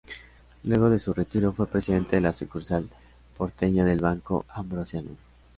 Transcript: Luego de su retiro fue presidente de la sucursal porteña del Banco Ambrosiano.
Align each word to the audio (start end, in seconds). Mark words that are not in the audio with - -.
Luego 0.63 0.89
de 0.89 0.97
su 0.97 1.13
retiro 1.13 1.53
fue 1.53 1.67
presidente 1.67 2.15
de 2.15 2.23
la 2.23 2.33
sucursal 2.33 2.89
porteña 3.37 3.85
del 3.85 3.99
Banco 3.99 4.45
Ambrosiano. 4.49 5.11